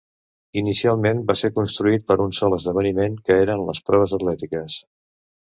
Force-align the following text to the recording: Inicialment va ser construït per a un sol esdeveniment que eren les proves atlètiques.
Inicialment 0.59 1.19
va 1.27 1.35
ser 1.41 1.51
construït 1.59 2.07
per 2.07 2.17
a 2.21 2.23
un 2.23 2.33
sol 2.39 2.57
esdeveniment 2.57 3.19
que 3.29 3.39
eren 3.45 3.63
les 3.69 3.83
proves 3.93 4.19
atlètiques. 4.21 4.81